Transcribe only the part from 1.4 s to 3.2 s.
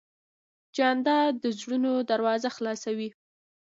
د زړونو دروازه خلاصوي.